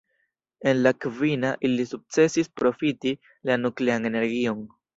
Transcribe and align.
En 0.71 0.79
la 0.85 0.93
kvina, 1.05 1.51
ili 1.69 1.85
sukcesis 1.91 2.51
profiti 2.63 3.15
la 3.51 3.61
nuklean 3.65 4.13
energion. 4.15 4.69